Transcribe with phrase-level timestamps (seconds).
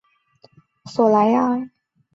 [0.85, 1.69] 索莱亚。